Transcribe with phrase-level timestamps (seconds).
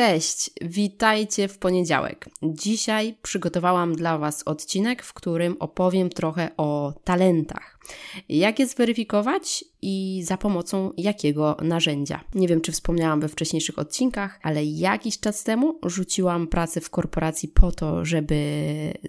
[0.00, 2.28] Cześć, witajcie w poniedziałek.
[2.42, 7.79] Dzisiaj przygotowałam dla Was odcinek, w którym opowiem trochę o talentach.
[8.28, 12.24] Jak je zweryfikować i za pomocą jakiego narzędzia?
[12.34, 17.48] Nie wiem, czy wspomniałam we wcześniejszych odcinkach, ale jakiś czas temu rzuciłam pracę w korporacji
[17.48, 18.36] po to, żeby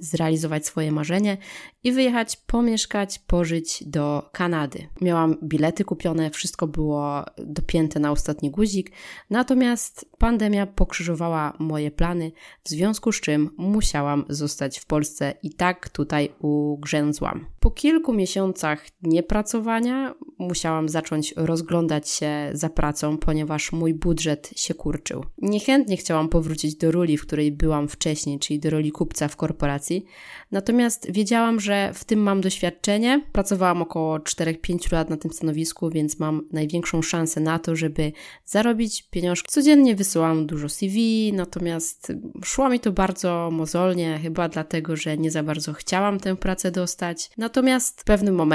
[0.02, 1.38] zrealizować swoje marzenie
[1.84, 4.88] i wyjechać, pomieszkać, pożyć do Kanady.
[5.02, 8.92] Miałam bilety kupione, wszystko było dopięte na ostatni guzik,
[9.30, 12.32] natomiast pandemia pokrzyżowała moje plany,
[12.64, 17.46] w związku z czym musiałam zostać w Polsce i tak tutaj ugrzęzłam.
[17.60, 18.61] Po kilku miesiącach
[19.02, 25.26] niepracowania musiałam zacząć rozglądać się za pracą, ponieważ mój budżet się kurczył.
[25.38, 30.06] Niechętnie chciałam powrócić do roli, w której byłam wcześniej, czyli do roli kupca w korporacji,
[30.52, 33.22] natomiast wiedziałam, że w tym mam doświadczenie.
[33.32, 38.12] Pracowałam około 4-5 lat na tym stanowisku, więc mam największą szansę na to, żeby
[38.46, 39.52] zarobić pieniążki.
[39.52, 45.44] Codziennie wysyłam dużo CV, natomiast szło mi to bardzo mozolnie, chyba dlatego, że nie za
[45.44, 47.30] bardzo chciałam tę pracę dostać.
[47.38, 48.51] Natomiast w pewnym momencie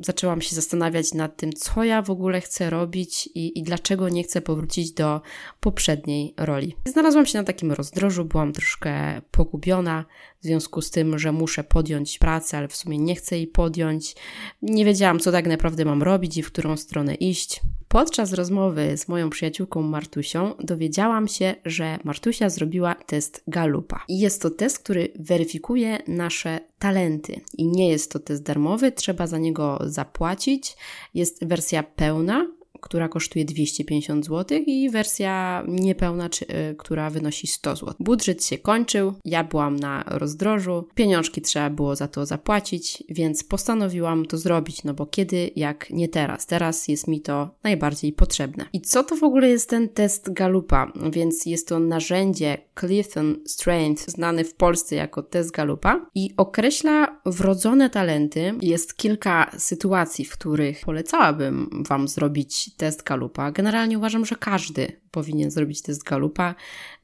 [0.00, 4.22] zaczęłam się zastanawiać nad tym, co ja w ogóle chcę robić i, i dlaczego nie
[4.22, 5.20] chcę powrócić do
[5.60, 6.76] poprzedniej roli.
[6.86, 10.04] Znalazłam się na takim rozdrożu, byłam troszkę pogubiona
[10.40, 14.14] w związku z tym, że muszę podjąć pracę, ale w sumie nie chcę jej podjąć.
[14.62, 17.60] Nie wiedziałam, co tak naprawdę mam robić i w którą stronę iść.
[17.88, 24.04] Podczas rozmowy z moją przyjaciółką Martusią dowiedziałam się, że Martusia zrobiła test Galupa.
[24.08, 27.40] Jest to test, który weryfikuje nasze talenty.
[27.58, 30.76] I nie jest to test darmowy, trzeba za niego zapłacić.
[31.14, 32.46] Jest wersja pełna,
[32.80, 37.94] która kosztuje 250 zł i wersja niepełna, czy, y, która wynosi 100 zł.
[38.00, 44.26] Budżet się kończył, ja byłam na rozdrożu, pieniążki trzeba było za to zapłacić, więc postanowiłam
[44.26, 46.46] to zrobić, no bo kiedy, jak nie teraz.
[46.46, 48.66] Teraz jest mi to najbardziej potrzebne.
[48.72, 50.92] I co to w ogóle jest ten test Galupa?
[51.12, 57.90] Więc jest to narzędzie Clifton Strength, znany w Polsce jako test Galupa i określa wrodzone
[57.90, 58.54] talenty.
[58.60, 63.52] Jest kilka sytuacji, w których polecałabym Wam zrobić test Galupa.
[63.52, 66.54] Generalnie uważam, że każdy powinien zrobić test Galupa.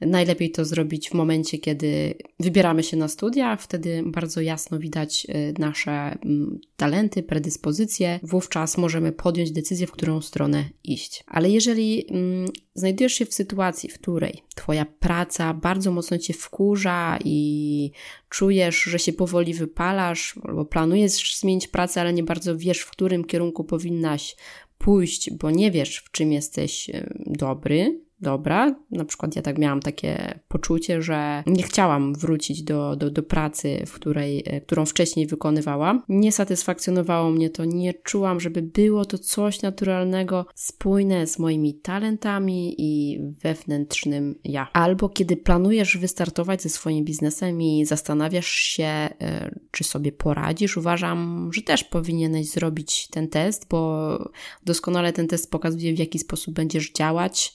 [0.01, 5.55] Najlepiej to zrobić w momencie, kiedy wybieramy się na studia, wtedy bardzo jasno widać y,
[5.59, 8.21] nasze mm, talenty, predyspozycje.
[8.23, 11.25] Wówczas możemy podjąć decyzję, w którą stronę iść.
[11.27, 17.19] Ale jeżeli mm, znajdujesz się w sytuacji, w której Twoja praca bardzo mocno Cię wkurza
[17.25, 17.91] i
[18.29, 23.25] czujesz, że się powoli wypalasz, albo planujesz zmienić pracę, ale nie bardzo wiesz, w którym
[23.25, 24.37] kierunku powinnaś
[24.79, 26.91] pójść, bo nie wiesz, w czym jesteś
[27.27, 28.75] dobry, dobra.
[28.91, 33.83] Na przykład ja tak miałam takie poczucie, że nie chciałam wrócić do, do, do pracy,
[33.87, 36.03] w której, e, którą wcześniej wykonywałam.
[36.09, 42.75] Nie satysfakcjonowało mnie to, nie czułam, żeby było to coś naturalnego, spójne z moimi talentami
[42.79, 44.69] i wewnętrznym ja.
[44.73, 51.51] Albo kiedy planujesz wystartować ze swoim biznesem i zastanawiasz się, e, czy sobie poradzisz, uważam,
[51.53, 54.19] że też powinieneś zrobić ten test, bo
[54.65, 57.55] doskonale ten test pokazuje, w jaki sposób będziesz działać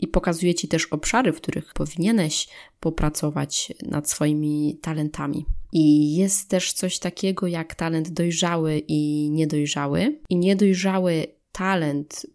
[0.00, 2.48] i pokazuje Ci też obszary, w których powinieneś
[2.80, 5.46] popracować nad swoimi talentami.
[5.72, 10.18] I jest też coś takiego jak talent dojrzały i niedojrzały.
[10.30, 12.26] I niedojrzały talent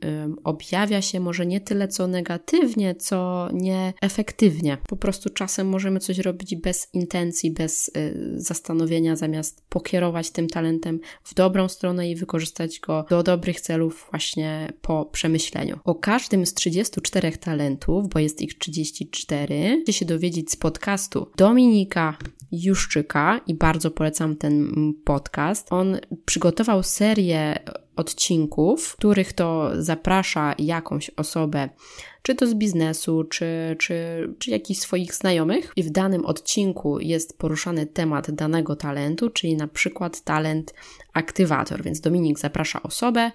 [0.44, 4.78] objawia się może nie tyle co negatywnie, co nieefektywnie.
[4.88, 11.00] Po prostu czasem możemy coś robić bez intencji, bez y, zastanowienia, zamiast pokierować tym talentem
[11.24, 15.80] w dobrą stronę i wykorzystać go do dobrych celów właśnie po przemyśleniu.
[15.84, 22.18] O każdym z 34 talentów, bo jest ich 34, chcecie się dowiedzieć z podcastu Dominika
[22.52, 24.74] Juszczyka i bardzo polecam ten
[25.06, 25.68] podcast.
[25.74, 27.60] On przygotował serię
[27.96, 31.70] odcinków, w których to zaprasza jakąś osobę,
[32.22, 33.96] czy to z biznesu, czy, czy,
[34.40, 39.68] czy jakichś swoich znajomych, i w danym odcinku jest poruszany temat danego talentu, czyli na
[39.68, 40.74] przykład talent
[41.14, 41.84] aktywator.
[41.84, 43.32] Więc Dominik zaprasza osobę,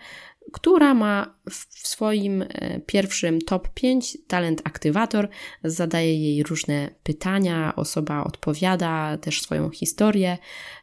[0.53, 5.29] która ma w swoim e, pierwszym top 5 talent aktywator,
[5.65, 10.39] zadaje jej różne pytania, osoba odpowiada też swoją historię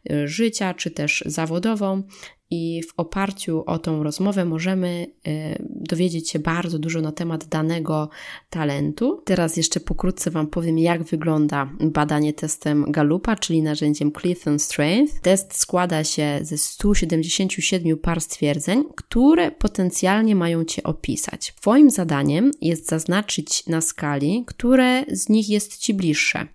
[0.09, 2.03] e, życia, czy też zawodową
[2.49, 5.31] i w oparciu o tą rozmowę możemy y,
[5.69, 8.09] dowiedzieć się bardzo dużo na temat danego
[8.49, 9.21] talentu.
[9.25, 15.21] Teraz jeszcze pokrótce Wam powiem, jak wygląda badanie testem Galupa, czyli narzędziem Clifton Strength.
[15.21, 21.53] Test składa się ze 177 par stwierdzeń, które potencjalnie mają Cię opisać.
[21.61, 26.47] Twoim zadaniem jest zaznaczyć na skali, które z nich jest Ci bliższe.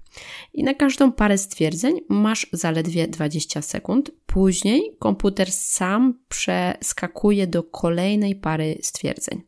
[0.55, 4.11] I na każdą parę stwierdzeń masz zaledwie 20 sekund.
[4.26, 9.43] Później komputer sam przeskakuje do kolejnej pary stwierdzeń.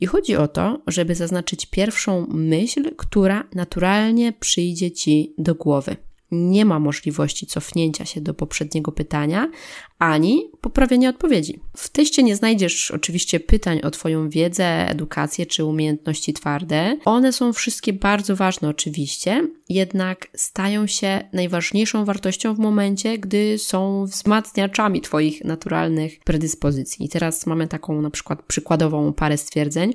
[0.00, 5.96] I chodzi o to, żeby zaznaczyć pierwszą myśl, która naturalnie przyjdzie ci do głowy
[6.34, 9.50] nie ma możliwości cofnięcia się do poprzedniego pytania,
[9.98, 11.60] ani poprawienia odpowiedzi.
[11.76, 16.96] W teście nie znajdziesz oczywiście pytań o Twoją wiedzę, edukację czy umiejętności twarde.
[17.04, 24.06] One są wszystkie bardzo ważne, oczywiście, jednak stają się najważniejszą wartością w momencie, gdy są
[24.06, 27.06] wzmacniaczami Twoich naturalnych predyspozycji.
[27.06, 29.94] I teraz mamy taką na przykład przykładową parę stwierdzeń.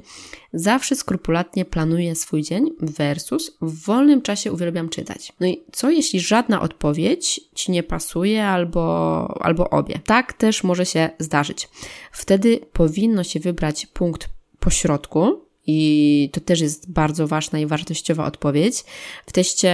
[0.54, 5.34] Zawsze skrupulatnie planuję swój dzień versus w wolnym czasie uwielbiam czytać.
[5.40, 8.84] No i co jeśli żadna odpowiedź Ci nie pasuje albo,
[9.42, 10.00] albo obie?
[10.06, 11.70] Tak też może się zdarzyć.
[12.12, 14.30] Wtedy powinno się wybrać punkt
[14.60, 18.84] pośrodku, i to też jest bardzo ważna i wartościowa odpowiedź.
[19.26, 19.74] W teście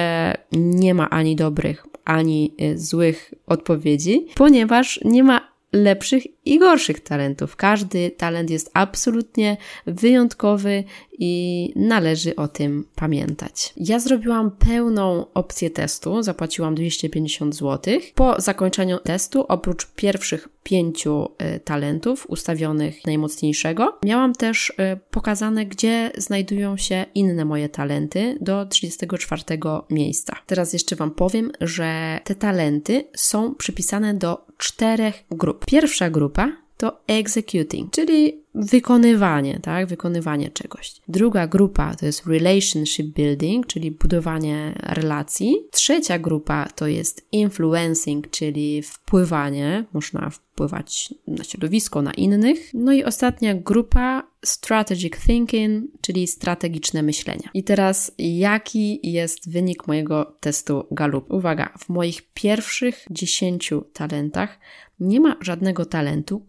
[0.51, 7.55] nie ma ani dobrych, ani y, złych odpowiedzi, ponieważ nie ma lepszych i gorszych talentów.
[7.55, 10.83] Każdy talent jest absolutnie wyjątkowy
[11.19, 13.73] i należy o tym pamiętać.
[13.77, 17.99] Ja zrobiłam pełną opcję testu, zapłaciłam 250 zł.
[18.15, 21.25] Po zakończeniu testu, oprócz pierwszych pięciu
[21.55, 24.73] y, talentów ustawionych najmocniejszego, miałam też y,
[25.11, 29.43] pokazane, gdzie znajdują się inne moje talenty do 34
[29.89, 30.35] miejsca.
[30.47, 35.65] Teraz jeszcze Wam powiem, że te talenty są przypisane do czterech grup.
[35.65, 39.87] Pierwsza grupa to executing, czyli wykonywanie, tak?
[39.87, 40.95] Wykonywanie czegoś.
[41.07, 45.55] Druga grupa to jest relationship building, czyli budowanie relacji.
[45.71, 49.85] Trzecia grupa to jest influencing, czyli wpływanie.
[49.93, 52.71] Można wpływać na środowisko, na innych.
[52.73, 57.49] No i ostatnia grupa strategic thinking, czyli strategiczne myślenie.
[57.53, 61.31] I teraz jaki jest wynik mojego testu Gallup?
[61.31, 64.59] Uwaga, w moich pierwszych 10 talentach
[64.99, 66.41] nie ma żadnego talentu,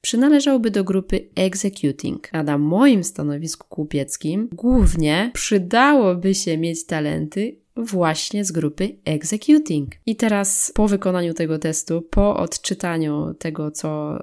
[0.00, 2.28] przynależałby do grupy executing.
[2.32, 9.92] A na moim stanowisku kupieckim głównie przydałoby się mieć talenty właśnie z grupy executing.
[10.06, 14.18] I teraz po wykonaniu tego testu, po odczytaniu tego, co,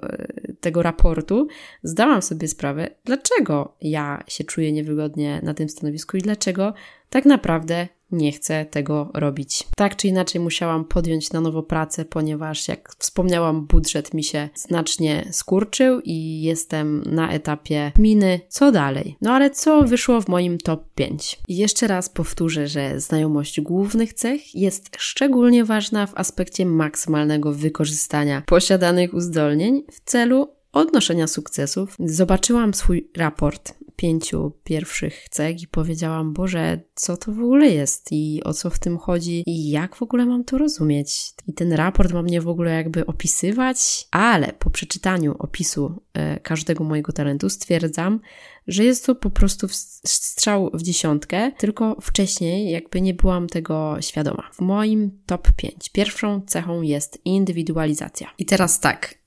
[0.60, 1.46] tego raportu,
[1.82, 6.74] zdałam sobie sprawę, dlaczego ja się czuję niewygodnie na tym stanowisku i dlaczego
[7.10, 9.66] tak naprawdę nie chcę tego robić.
[9.76, 15.28] Tak czy inaczej musiałam podjąć na nowo pracę, ponieważ jak wspomniałam, budżet mi się znacznie
[15.32, 19.16] skurczył i jestem na etapie miny, co dalej.
[19.20, 21.38] No ale co wyszło w moim top 5?
[21.48, 28.42] I jeszcze raz powtórzę, że znajomość głównych cech jest szczególnie ważna w aspekcie maksymalnego wykorzystania
[28.46, 31.96] posiadanych uzdolnień w celu odnoszenia sukcesów.
[31.98, 38.42] Zobaczyłam swój raport pięciu pierwszych cech i powiedziałam, Boże, co to w ogóle jest i
[38.44, 41.32] o co w tym chodzi i jak w ogóle mam to rozumieć.
[41.48, 46.84] I ten raport ma mnie w ogóle jakby opisywać, ale po przeczytaniu opisu e, każdego
[46.84, 48.20] mojego talentu stwierdzam,
[48.66, 49.68] że jest to po prostu
[50.04, 54.50] strzał w dziesiątkę, tylko wcześniej jakby nie byłam tego świadoma.
[54.52, 58.30] W moim top 5 pierwszą cechą jest indywidualizacja.
[58.38, 59.23] I teraz tak,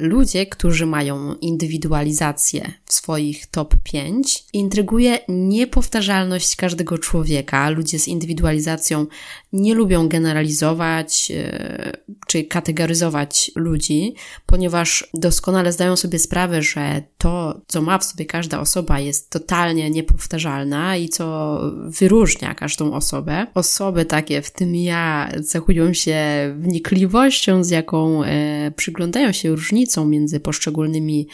[0.00, 7.70] ludzie, którzy mają indywidualizację w swoich top 5, intryguje niepowtarzalność każdego człowieka.
[7.70, 9.06] Ludzie z indywidualizacją
[9.52, 11.92] nie lubią generalizować e,
[12.26, 14.14] czy kategoryzować ludzi,
[14.46, 19.90] ponieważ doskonale zdają sobie sprawę, że to, co ma w sobie każda osoba, jest totalnie
[19.90, 23.46] niepowtarzalna i co wyróżnia każdą osobę.
[23.54, 26.18] Osoby takie, w tym ja, cechują się
[26.58, 31.28] wnikliwością, z jaką e, przyglądają się różnicą między poszczególnymi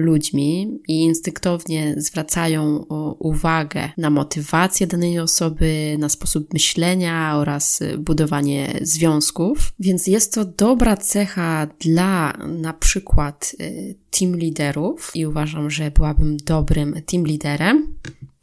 [0.00, 2.76] ludźmi i instynktownie zwracają
[3.18, 9.72] uwagę na motywację danej osoby, na sposób myślenia oraz budowanie związków.
[9.80, 16.36] Więc jest to dobra cecha dla na przykład y, team liderów i uważam, że byłabym
[16.36, 17.94] dobrym team liderem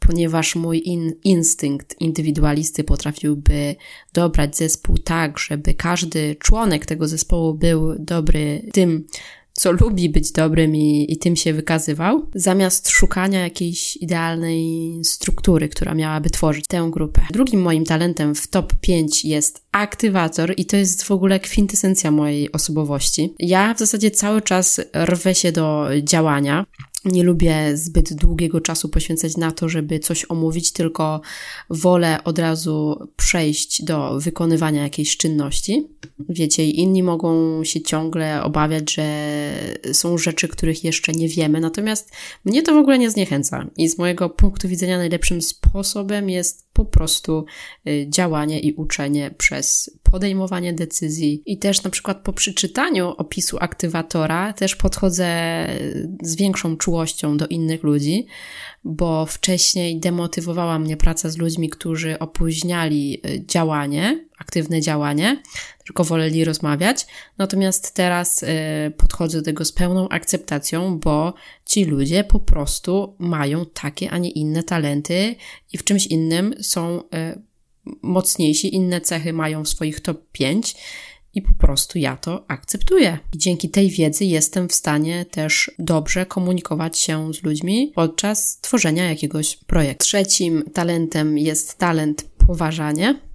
[0.08, 3.76] ponieważ mój in, instynkt indywidualisty potrafiłby
[4.12, 9.06] dobrać zespół tak, żeby każdy członek tego zespołu był dobry tym,
[9.58, 15.94] co lubi być dobrym i, i tym się wykazywał, zamiast szukania jakiejś idealnej struktury, która
[15.94, 17.22] miałaby tworzyć tę grupę.
[17.30, 22.52] Drugim moim talentem w top 5 jest aktywator i to jest w ogóle kwintesencja mojej
[22.52, 23.34] osobowości.
[23.38, 26.64] Ja w zasadzie cały czas rwę się do działania.
[27.12, 31.20] Nie lubię zbyt długiego czasu poświęcać na to, żeby coś omówić, tylko
[31.70, 35.86] wolę od razu przejść do wykonywania jakiejś czynności.
[36.28, 39.08] Wiecie, inni mogą się ciągle obawiać, że
[39.92, 42.10] są rzeczy, których jeszcze nie wiemy, natomiast
[42.44, 43.66] mnie to w ogóle nie zniechęca.
[43.76, 47.44] I z mojego punktu widzenia najlepszym sposobem jest po prostu
[47.88, 54.52] y, działanie i uczenie przez podejmowanie decyzji i też na przykład po przeczytaniu opisu aktywatora
[54.52, 55.28] też podchodzę
[56.22, 58.26] z większą czułością do innych ludzi,
[58.84, 65.42] bo wcześniej demotywowała mnie praca z ludźmi, którzy opóźniali y, działanie, aktywne działanie,
[65.84, 67.06] tylko woleli rozmawiać.
[67.38, 68.46] Natomiast teraz y,
[68.96, 71.34] podchodzę do tego z pełną akceptacją, bo
[71.66, 75.34] ci ludzie po prostu mają takie, a nie inne talenty
[75.72, 77.47] i w czymś innym są y,
[78.02, 80.76] mocniejsi, inne cechy mają w swoich top 5
[81.34, 83.18] i po prostu ja to akceptuję.
[83.34, 89.08] I dzięki tej wiedzy jestem w stanie też dobrze komunikować się z ludźmi podczas tworzenia
[89.08, 90.04] jakiegoś projektu.
[90.04, 93.27] Trzecim talentem jest talent poważanie.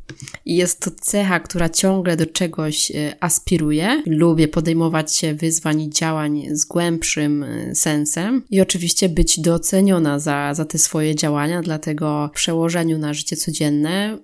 [0.46, 4.03] I jest to cecha, która ciągle do czegoś e, aspiruje.
[4.05, 10.53] Lubię podejmować się wyzwań i działań z głębszym e, sensem i oczywiście być doceniona za,
[10.53, 14.17] za te swoje działania, dlatego w przełożeniu na życie codzienne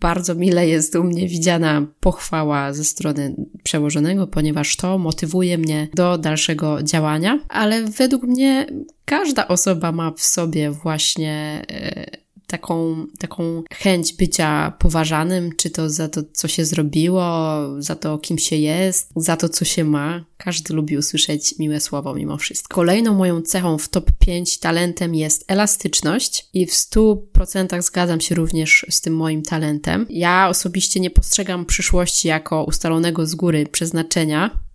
[0.00, 6.18] bardzo mile jest u mnie widziana pochwała ze strony przełożonego, ponieważ to motywuje mnie do
[6.18, 8.66] dalszego działania, ale według mnie
[9.04, 12.20] każda osoba ma w sobie właśnie e,
[12.50, 17.22] taką, taką chęć bycia poważanym, czy to za to, co się zrobiło,
[17.78, 20.24] za to, kim się jest, za to, co się ma.
[20.36, 22.74] Każdy lubi usłyszeć miłe słowo mimo wszystko.
[22.74, 28.86] Kolejną moją cechą w top 5 talentem jest elastyczność i w 100% zgadzam się również
[28.90, 30.06] z tym moim talentem.
[30.10, 34.69] Ja osobiście nie postrzegam przyszłości jako ustalonego z góry przeznaczenia,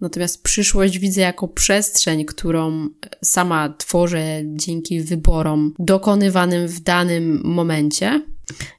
[0.00, 2.88] Natomiast przyszłość widzę jako przestrzeń, którą
[3.24, 8.22] sama tworzę dzięki wyborom dokonywanym w danym momencie.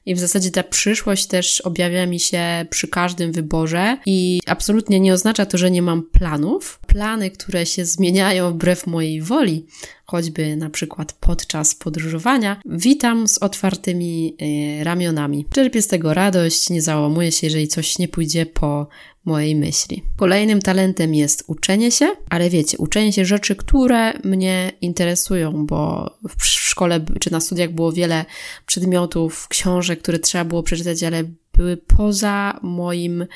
[0.06, 5.12] I w zasadzie ta przyszłość też objawia mi się przy każdym wyborze i absolutnie nie
[5.12, 6.80] oznacza to, że nie mam planów.
[6.86, 9.66] Plany, które się zmieniają wbrew mojej woli,
[10.10, 14.36] choćby na przykład podczas podróżowania, witam z otwartymi
[14.80, 15.46] y, ramionami.
[15.50, 18.88] Czerpię z tego radość, nie załamuję się, jeżeli coś nie pójdzie po
[19.24, 20.02] mojej myśli.
[20.16, 26.44] Kolejnym talentem jest uczenie się, ale wiecie, uczenie się rzeczy, które mnie interesują, bo w
[26.46, 28.24] szkole czy na studiach było wiele
[28.66, 33.26] przedmiotów, książek, które trzeba było przeczytać, ale były poza moim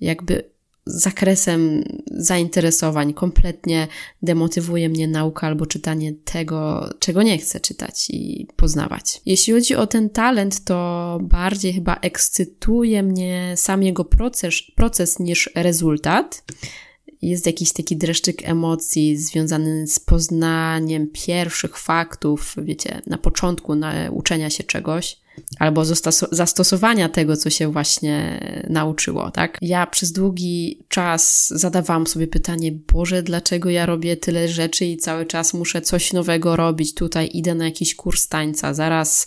[0.00, 0.57] jakby
[0.88, 3.14] zakresem zainteresowań.
[3.14, 3.88] Kompletnie
[4.22, 9.20] demotywuje mnie nauka albo czytanie tego, czego nie chcę czytać i poznawać.
[9.26, 15.50] Jeśli chodzi o ten talent, to bardziej chyba ekscytuje mnie sam jego proces, proces niż
[15.54, 16.44] rezultat
[17.22, 24.50] jest jakiś taki dreszczyk emocji związany z poznaniem pierwszych faktów, wiecie, na początku na uczenia
[24.50, 25.20] się czegoś
[25.58, 25.84] albo
[26.32, 28.40] zastosowania tego, co się właśnie
[28.70, 29.58] nauczyło, tak?
[29.62, 35.26] Ja przez długi czas zadawałam sobie pytanie, Boże, dlaczego ja robię tyle rzeczy i cały
[35.26, 36.94] czas muszę coś nowego robić?
[36.94, 39.26] Tutaj idę na jakiś kurs tańca, zaraz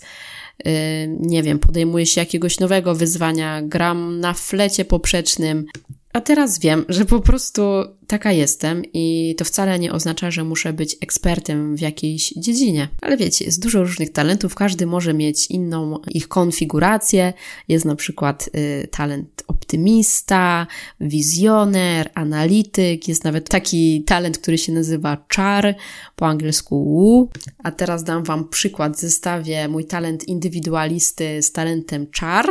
[0.66, 0.72] yy,
[1.20, 5.66] nie wiem, podejmuję się jakiegoś nowego wyzwania, gram na flecie poprzecznym,
[6.14, 7.62] a teraz wiem, że po prostu
[8.08, 12.88] taka jestem i to wcale nie oznacza, że muszę być ekspertem w jakiejś dziedzinie.
[13.02, 17.34] Ale wiecie, jest dużo różnych talentów, każdy może mieć inną ich konfigurację.
[17.68, 20.68] Jest na przykład y, talent optymista,
[21.00, 25.76] wizjoner, analityk, jest nawet taki talent, który się nazywa czar,
[26.16, 27.30] po angielsku wu.
[27.64, 32.46] A teraz dam Wam przykład, zestawię mój talent indywidualisty z talentem czar.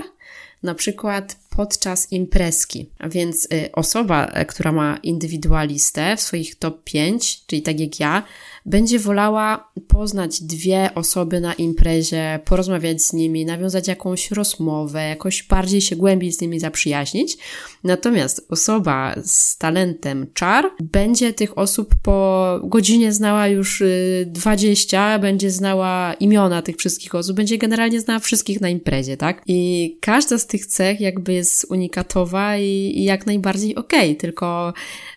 [0.62, 2.90] Na przykład podczas imprezki.
[2.98, 8.00] A więc y, osoba, e, która ma indywidualistę w swoich top 5, czyli tak jak
[8.00, 8.22] ja,
[8.66, 15.80] będzie wolała poznać dwie osoby na imprezie, porozmawiać z nimi, nawiązać jakąś rozmowę, jakoś bardziej
[15.80, 17.38] się głębiej z nimi zaprzyjaźnić.
[17.84, 23.82] Natomiast osoba z talentem czar będzie tych osób po godzinie znała już
[24.26, 29.42] 20, y, będzie znała imiona tych wszystkich osób, będzie generalnie znała wszystkich na imprezie, tak?
[29.46, 34.72] I każda z tych cech jakby jest unikatowa i, i jak najbardziej okej, okay, tylko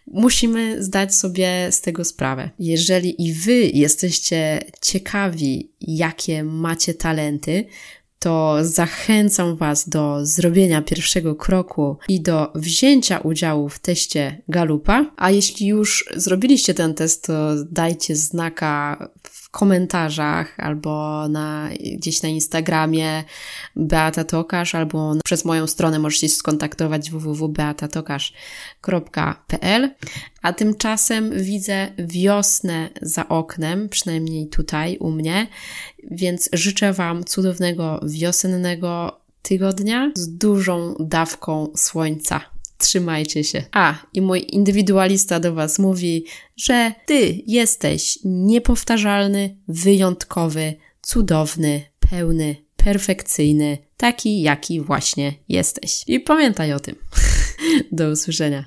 [0.08, 2.50] musimy zdać sobie z tego sprawę.
[2.60, 7.66] Jeżeli i wy jesteście ciekawi, jakie macie talenty,
[8.24, 15.06] to zachęcam Was do zrobienia pierwszego kroku i do wzięcia udziału w teście Galupa.
[15.18, 19.10] A jeśli już zrobiliście ten test, to dajcie znaka
[19.54, 23.24] komentarzach albo na, gdzieś na Instagramie
[23.76, 29.92] Beata Tokarz albo przez moją stronę możecie się skontaktować www.beatatokarz.pl
[30.42, 35.48] A tymczasem widzę wiosnę za oknem, przynajmniej tutaj u mnie,
[36.12, 42.53] więc życzę Wam cudownego wiosennego tygodnia z dużą dawką słońca.
[42.84, 43.63] Trzymajcie się.
[43.72, 46.25] A, i mój indywidualista do Was mówi,
[46.58, 56.04] że Ty jesteś niepowtarzalny, wyjątkowy, cudowny, pełny perfekcyjny, taki jaki właśnie jesteś.
[56.08, 56.96] I pamiętaj o tym.
[57.92, 58.66] Do usłyszenia.